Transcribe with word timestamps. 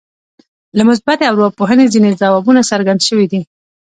له 0.77 0.83
مثبتې 0.89 1.23
ارواپوهنې 1.31 1.85
ځينې 1.93 2.17
ځوابونه 2.21 2.61
څرګند 2.71 2.99
شوي 3.07 3.25
دي. 3.31 3.41